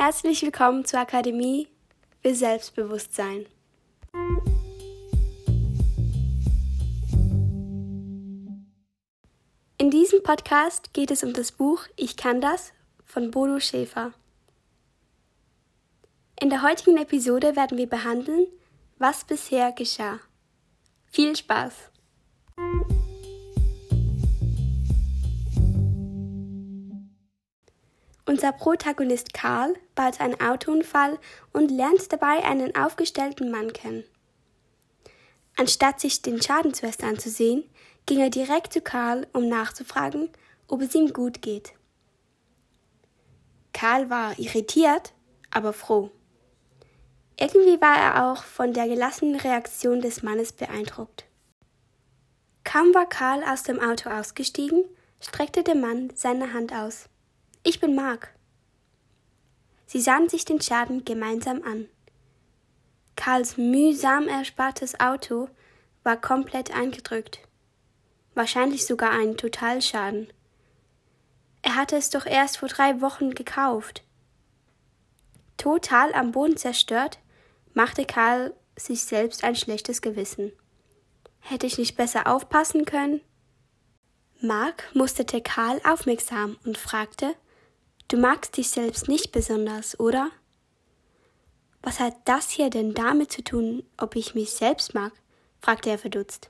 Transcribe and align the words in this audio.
Herzlich 0.00 0.42
willkommen 0.42 0.84
zur 0.84 1.00
Akademie 1.00 1.66
für 2.22 2.32
Selbstbewusstsein. 2.32 3.46
In 9.76 9.90
diesem 9.90 10.22
Podcast 10.22 10.94
geht 10.94 11.10
es 11.10 11.24
um 11.24 11.32
das 11.32 11.50
Buch 11.50 11.82
Ich 11.96 12.16
kann 12.16 12.40
das 12.40 12.72
von 13.04 13.32
Bodo 13.32 13.58
Schäfer. 13.58 14.12
In 16.40 16.48
der 16.48 16.62
heutigen 16.62 16.96
Episode 16.96 17.56
werden 17.56 17.76
wir 17.76 17.88
behandeln, 17.88 18.46
was 18.98 19.24
bisher 19.24 19.72
geschah. 19.72 20.20
Viel 21.06 21.34
Spaß! 21.34 21.74
Unser 28.28 28.52
Protagonist 28.52 29.32
Karl 29.32 29.72
baut 29.94 30.20
einen 30.20 30.38
Autounfall 30.38 31.18
und 31.54 31.70
lernt 31.70 32.12
dabei 32.12 32.44
einen 32.44 32.76
aufgestellten 32.76 33.50
Mann 33.50 33.72
kennen. 33.72 34.04
Anstatt 35.56 35.98
sich 35.98 36.20
den 36.20 36.42
Schaden 36.42 36.74
zuerst 36.74 37.02
anzusehen, 37.02 37.64
ging 38.04 38.20
er 38.20 38.28
direkt 38.28 38.74
zu 38.74 38.82
Karl, 38.82 39.26
um 39.32 39.48
nachzufragen, 39.48 40.28
ob 40.66 40.82
es 40.82 40.94
ihm 40.94 41.14
gut 41.14 41.40
geht. 41.40 41.72
Karl 43.72 44.10
war 44.10 44.38
irritiert, 44.38 45.14
aber 45.50 45.72
froh. 45.72 46.10
Irgendwie 47.40 47.80
war 47.80 47.96
er 47.96 48.26
auch 48.26 48.44
von 48.44 48.74
der 48.74 48.88
gelassenen 48.88 49.40
Reaktion 49.40 50.02
des 50.02 50.22
Mannes 50.22 50.52
beeindruckt. 50.52 51.24
Kaum 52.62 52.92
war 52.92 53.08
Karl 53.08 53.42
aus 53.42 53.62
dem 53.62 53.80
Auto 53.80 54.10
ausgestiegen, 54.10 54.84
streckte 55.18 55.62
der 55.62 55.76
Mann 55.76 56.12
seine 56.14 56.52
Hand 56.52 56.74
aus. 56.74 57.08
Ich 57.62 57.80
bin 57.80 57.94
Mark. 57.94 58.34
Sie 59.86 60.00
sahen 60.00 60.28
sich 60.28 60.44
den 60.44 60.60
Schaden 60.60 61.04
gemeinsam 61.04 61.62
an. 61.62 61.88
Karls 63.16 63.56
mühsam 63.56 64.28
erspartes 64.28 65.00
Auto 65.00 65.48
war 66.04 66.20
komplett 66.20 66.74
eingedrückt. 66.74 67.40
Wahrscheinlich 68.34 68.86
sogar 68.86 69.10
ein 69.10 69.36
Totalschaden. 69.36 70.32
Er 71.62 71.74
hatte 71.74 71.96
es 71.96 72.10
doch 72.10 72.26
erst 72.26 72.58
vor 72.58 72.68
drei 72.68 73.00
Wochen 73.00 73.32
gekauft. 73.34 74.04
Total 75.56 76.14
am 76.14 76.30
Boden 76.30 76.56
zerstört, 76.56 77.18
machte 77.74 78.04
Karl 78.04 78.54
sich 78.76 79.02
selbst 79.02 79.42
ein 79.42 79.56
schlechtes 79.56 80.00
Gewissen. 80.00 80.52
Hätte 81.40 81.66
ich 81.66 81.78
nicht 81.78 81.96
besser 81.96 82.28
aufpassen 82.28 82.84
können? 82.84 83.20
Mark 84.40 84.84
musterte 84.94 85.40
Karl 85.40 85.80
aufmerksam 85.84 86.56
und 86.64 86.78
fragte, 86.78 87.34
Du 88.08 88.16
magst 88.16 88.56
dich 88.56 88.70
selbst 88.70 89.06
nicht 89.06 89.32
besonders, 89.32 90.00
oder? 90.00 90.30
Was 91.82 92.00
hat 92.00 92.16
das 92.24 92.50
hier 92.50 92.70
denn 92.70 92.94
damit 92.94 93.30
zu 93.30 93.44
tun, 93.44 93.84
ob 93.98 94.16
ich 94.16 94.34
mich 94.34 94.50
selbst 94.50 94.94
mag? 94.94 95.12
fragte 95.60 95.90
er 95.90 95.98
verdutzt. 95.98 96.48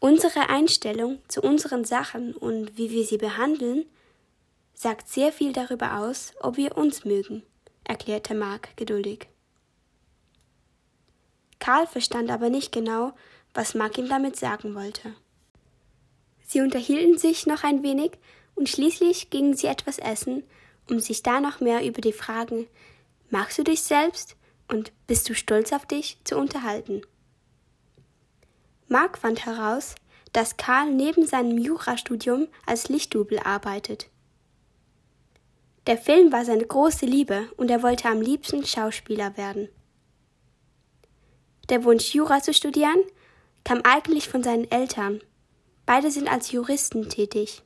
Unsere 0.00 0.48
Einstellung 0.48 1.18
zu 1.28 1.42
unseren 1.42 1.84
Sachen 1.84 2.34
und 2.34 2.78
wie 2.78 2.90
wir 2.90 3.04
sie 3.04 3.18
behandeln, 3.18 3.84
sagt 4.72 5.08
sehr 5.08 5.32
viel 5.32 5.52
darüber 5.52 5.98
aus, 5.98 6.32
ob 6.40 6.56
wir 6.56 6.76
uns 6.76 7.04
mögen, 7.04 7.42
erklärte 7.84 8.34
Mark 8.34 8.76
geduldig. 8.76 9.28
Karl 11.58 11.86
verstand 11.86 12.30
aber 12.30 12.48
nicht 12.48 12.72
genau, 12.72 13.12
was 13.52 13.74
Mark 13.74 13.98
ihm 13.98 14.08
damit 14.08 14.36
sagen 14.36 14.74
wollte. 14.74 15.14
Sie 16.46 16.60
unterhielten 16.60 17.18
sich 17.18 17.46
noch 17.46 17.64
ein 17.64 17.82
wenig 17.82 18.12
und 18.56 18.68
schließlich 18.68 19.30
gingen 19.30 19.54
sie 19.54 19.68
etwas 19.68 19.98
essen, 19.98 20.42
um 20.90 20.98
sich 20.98 21.22
da 21.22 21.40
noch 21.40 21.60
mehr 21.60 21.86
über 21.86 22.00
die 22.00 22.12
Fragen 22.12 22.66
Magst 23.30 23.58
du 23.58 23.64
dich 23.64 23.82
selbst 23.82 24.36
und 24.68 24.92
bist 25.06 25.28
du 25.28 25.34
stolz 25.34 25.72
auf 25.72 25.84
dich 25.84 26.18
zu 26.24 26.36
unterhalten. 26.36 27.02
Mark 28.88 29.18
fand 29.18 29.44
heraus, 29.44 29.96
dass 30.32 30.56
Karl 30.56 30.92
neben 30.92 31.26
seinem 31.26 31.58
Jurastudium 31.58 32.46
als 32.66 32.88
Lichtdubel 32.88 33.40
arbeitet. 33.40 34.08
Der 35.86 35.98
Film 35.98 36.32
war 36.32 36.44
seine 36.44 36.64
große 36.64 37.06
Liebe 37.06 37.50
und 37.56 37.70
er 37.70 37.82
wollte 37.82 38.08
am 38.08 38.20
liebsten 38.20 38.64
Schauspieler 38.64 39.36
werden. 39.36 39.68
Der 41.68 41.82
Wunsch, 41.84 42.14
Jura 42.14 42.40
zu 42.40 42.54
studieren, 42.54 43.00
kam 43.64 43.80
eigentlich 43.82 44.28
von 44.28 44.42
seinen 44.42 44.70
Eltern. 44.70 45.20
Beide 45.84 46.12
sind 46.12 46.28
als 46.28 46.52
Juristen 46.52 47.08
tätig. 47.08 47.62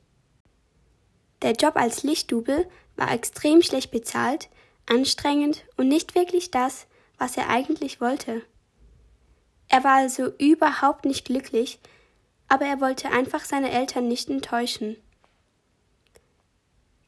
Der 1.41 1.53
Job 1.53 1.75
als 1.75 2.03
Lichtdubel 2.03 2.69
war 2.95 3.11
extrem 3.11 3.61
schlecht 3.61 3.91
bezahlt, 3.91 4.49
anstrengend 4.85 5.65
und 5.77 5.87
nicht 5.87 6.15
wirklich 6.15 6.51
das, 6.51 6.87
was 7.17 7.37
er 7.37 7.49
eigentlich 7.49 8.01
wollte. 8.01 8.43
Er 9.69 9.83
war 9.83 9.95
also 9.95 10.31
überhaupt 10.37 11.05
nicht 11.05 11.25
glücklich, 11.25 11.79
aber 12.47 12.65
er 12.65 12.81
wollte 12.81 13.09
einfach 13.09 13.45
seine 13.45 13.71
Eltern 13.71 14.07
nicht 14.07 14.29
enttäuschen. 14.29 14.97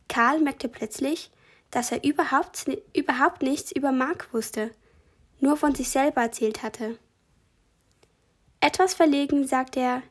Karl 0.08 0.40
merkte 0.40 0.70
plötzlich, 0.70 1.32
dass 1.72 1.92
er 1.92 2.04
überhaupt, 2.04 2.66
überhaupt 2.96 3.42
nichts 3.42 3.72
über 3.72 3.92
Mark 3.92 4.34
wusste, 4.34 4.72
nur 5.40 5.58
von 5.58 5.76
sich 5.76 5.90
selber 5.90 6.22
erzählt 6.22 6.64
hatte. 6.64 6.98
Etwas 8.62 8.94
verlegen 8.94 9.46
sagte 9.48 9.82
er, 9.82 10.04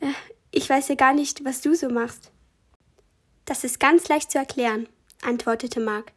äh, 0.00 0.12
ich 0.50 0.68
weiß 0.70 0.88
ja 0.88 0.94
gar 0.94 1.12
nicht, 1.12 1.44
was 1.44 1.60
du 1.60 1.74
so 1.74 1.90
machst. 1.90 2.30
Das 3.52 3.64
ist 3.64 3.78
ganz 3.78 4.08
leicht 4.08 4.32
zu 4.32 4.38
erklären, 4.38 4.88
antwortete 5.20 5.78
Mark. 5.78 6.12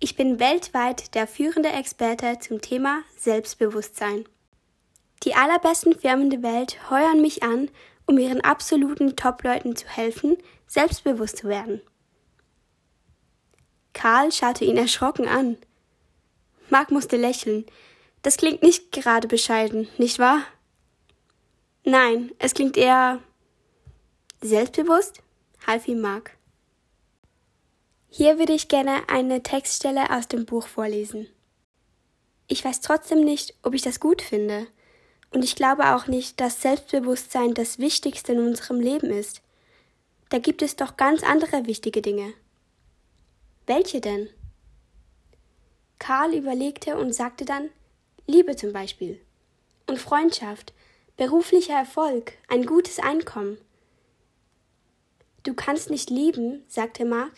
Ich 0.00 0.16
bin 0.16 0.40
weltweit 0.40 1.14
der 1.14 1.26
führende 1.26 1.68
Experte 1.68 2.38
zum 2.38 2.62
Thema 2.62 3.02
Selbstbewusstsein. 3.14 4.24
Die 5.24 5.34
allerbesten 5.34 5.94
Firmen 5.98 6.30
der 6.30 6.42
Welt 6.42 6.78
heuern 6.88 7.20
mich 7.20 7.42
an, 7.42 7.68
um 8.06 8.16
ihren 8.16 8.40
absoluten 8.40 9.16
Top-Leuten 9.16 9.76
zu 9.76 9.86
helfen, 9.86 10.38
selbstbewusst 10.66 11.36
zu 11.36 11.48
werden. 11.48 11.82
Karl 13.92 14.32
schaute 14.32 14.64
ihn 14.64 14.78
erschrocken 14.78 15.28
an. 15.28 15.58
Mark 16.70 16.90
musste 16.90 17.18
lächeln. 17.18 17.66
Das 18.22 18.38
klingt 18.38 18.62
nicht 18.62 18.92
gerade 18.92 19.28
bescheiden, 19.28 19.88
nicht 19.98 20.18
wahr? 20.18 20.40
Nein, 21.84 22.32
es 22.38 22.54
klingt 22.54 22.78
eher 22.78 23.20
selbstbewusst, 24.40 25.20
half 25.66 25.86
ihm 25.86 26.00
Mark. 26.00 26.32
Hier 28.08 28.38
würde 28.38 28.52
ich 28.52 28.68
gerne 28.68 29.08
eine 29.08 29.42
Textstelle 29.42 30.10
aus 30.10 30.28
dem 30.28 30.46
Buch 30.46 30.66
vorlesen. 30.66 31.28
Ich 32.48 32.64
weiß 32.64 32.80
trotzdem 32.80 33.24
nicht, 33.24 33.54
ob 33.62 33.74
ich 33.74 33.82
das 33.82 34.00
gut 34.00 34.22
finde. 34.22 34.68
Und 35.30 35.44
ich 35.44 35.56
glaube 35.56 35.94
auch 35.94 36.06
nicht, 36.06 36.40
dass 36.40 36.62
Selbstbewusstsein 36.62 37.54
das 37.54 37.78
Wichtigste 37.78 38.32
in 38.32 38.40
unserem 38.40 38.80
Leben 38.80 39.10
ist. 39.10 39.42
Da 40.28 40.38
gibt 40.38 40.62
es 40.62 40.76
doch 40.76 40.96
ganz 40.96 41.22
andere 41.22 41.66
wichtige 41.66 42.02
Dinge. 42.02 42.32
Welche 43.66 44.00
denn? 44.00 44.28
Karl 45.98 46.34
überlegte 46.34 46.96
und 46.96 47.14
sagte 47.14 47.44
dann 47.44 47.70
Liebe 48.26 48.56
zum 48.56 48.72
Beispiel. 48.72 49.20
Und 49.86 49.98
Freundschaft, 49.98 50.72
beruflicher 51.16 51.74
Erfolg, 51.74 52.32
ein 52.48 52.66
gutes 52.66 52.98
Einkommen. 52.98 53.58
Du 55.42 55.54
kannst 55.54 55.90
nicht 55.90 56.10
lieben, 56.10 56.64
sagte 56.66 57.04
Mark, 57.04 57.32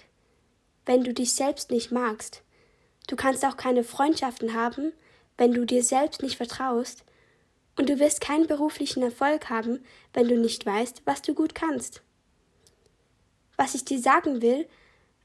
wenn 0.88 1.04
du 1.04 1.12
dich 1.12 1.34
selbst 1.34 1.71
nicht 1.71 1.93
magst. 1.93 2.43
Du 3.09 3.15
kannst 3.15 3.44
auch 3.44 3.59
keine 3.59 3.84
Freundschaften 3.84 4.54
haben, 4.54 4.94
wenn 5.37 5.53
du 5.53 5.66
dir 5.66 5.84
selbst 5.84 6.22
nicht 6.22 6.38
vertraust. 6.38 7.04
Und 7.76 7.91
du 7.91 7.99
wirst 7.99 8.22
keinen 8.22 8.47
beruflichen 8.47 9.03
Erfolg 9.03 9.50
haben, 9.50 9.84
wenn 10.15 10.28
du 10.28 10.38
nicht 10.38 10.65
weißt, 10.65 11.03
was 11.04 11.21
du 11.21 11.34
gut 11.34 11.54
kannst. 11.54 12.03
Was 13.59 13.75
ich 13.75 13.84
dir 13.84 14.00
sagen 14.00 14.41
will, 14.41 14.66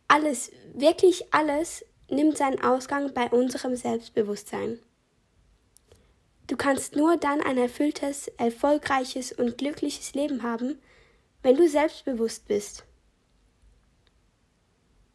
alles, 0.10 0.52
wirklich 0.74 1.34
alles 1.34 1.86
nimmt 2.10 2.38
seinen 2.38 2.62
Ausgang 2.62 3.14
bei 3.14 3.30
unserem 3.30 3.78
Selbstbewusstsein. 3.78 4.80
Du 6.48 6.58
kannst 6.58 6.98
nur 6.98 7.16
dann 7.16 7.40
ein 7.40 7.58
erfülltes, 7.58 8.28
erfolgreiches 8.38 9.32
und 9.32 9.58
glückliches 9.58 10.14
Leben 10.14 10.44
haben, 10.44 10.78
wenn 11.42 11.56
du 11.56 11.70
selbstbewusst 11.70 12.50
bist. 12.50 12.84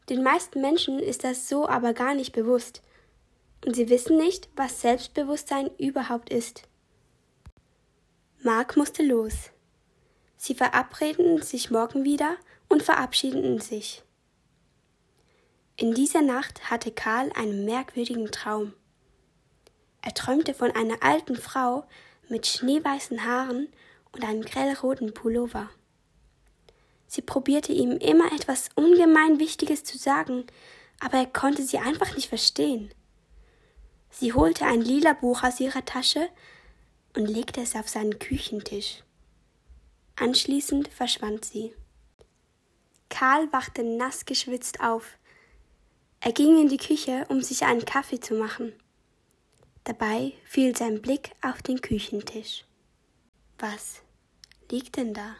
Den 0.09 0.23
meisten 0.23 0.59
Menschen 0.61 0.99
ist 0.99 1.23
das 1.23 1.47
so 1.47 1.67
aber 1.67 1.93
gar 1.93 2.15
nicht 2.15 2.33
bewusst. 2.33 2.81
Und 3.65 3.75
sie 3.75 3.89
wissen 3.89 4.17
nicht, 4.17 4.49
was 4.55 4.81
Selbstbewusstsein 4.81 5.69
überhaupt 5.77 6.31
ist. 6.31 6.63
Mark 8.41 8.75
musste 8.75 9.03
los. 9.03 9.51
Sie 10.37 10.55
verabredeten 10.55 11.41
sich 11.41 11.69
morgen 11.69 12.05
wieder 12.05 12.37
und 12.69 12.81
verabschiedeten 12.81 13.59
sich. 13.59 14.03
In 15.75 15.93
dieser 15.93 16.21
Nacht 16.21 16.71
hatte 16.71 16.91
Karl 16.91 17.31
einen 17.35 17.65
merkwürdigen 17.65 18.31
Traum. 18.31 18.73
Er 20.01 20.13
träumte 20.13 20.53
von 20.53 20.71
einer 20.71 21.03
alten 21.03 21.35
Frau 21.35 21.85
mit 22.29 22.47
schneeweißen 22.47 23.25
Haaren 23.25 23.67
und 24.13 24.23
einem 24.23 24.41
grellroten 24.41 25.13
Pullover. 25.13 25.69
Sie 27.09 27.23
probierte 27.23 27.73
ihm 27.73 27.93
immer 27.97 28.31
etwas 28.33 28.69
ungemein 28.75 29.39
Wichtiges 29.39 29.83
zu 29.83 29.97
sagen, 29.97 30.45
aber 30.99 31.17
er 31.17 31.25
konnte 31.25 31.63
sie 31.63 31.79
einfach 31.79 32.15
nicht 32.15 32.29
verstehen. 32.29 32.93
Sie 34.11 34.31
holte 34.33 34.65
ein 34.65 34.79
lila 34.79 35.13
Buch 35.13 35.41
aus 35.41 35.59
ihrer 35.59 35.83
Tasche 35.83 36.29
und 37.15 37.25
legte 37.25 37.61
es 37.61 37.75
auf 37.75 37.89
seinen 37.89 38.19
Küchentisch. 38.19 39.03
Anschließend 40.17 40.89
verschwand 40.89 41.45
sie. 41.45 41.73
Karl 43.09 43.51
wachte 43.51 43.83
nass 43.83 44.25
geschwitzt 44.25 44.79
auf. 44.79 45.17
Er 46.19 46.31
ging 46.31 46.61
in 46.61 46.69
die 46.69 46.77
Küche, 46.77 47.25
um 47.29 47.41
sich 47.41 47.63
einen 47.63 47.85
Kaffee 47.85 48.19
zu 48.19 48.35
machen. 48.35 48.71
Dabei 49.83 50.33
fiel 50.45 50.77
sein 50.77 51.01
Blick 51.01 51.31
auf 51.41 51.63
den 51.63 51.81
Küchentisch. 51.81 52.65
Was 53.57 54.03
liegt 54.69 54.97
denn 54.97 55.15
da? 55.15 55.37